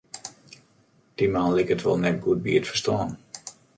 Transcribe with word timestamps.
Dy 1.21 1.25
man 1.35 1.55
liket 1.57 1.81
wol 1.85 1.99
net 2.01 2.17
goed 2.25 2.39
by 2.43 2.51
it 2.57 2.69
ferstân. 2.71 3.09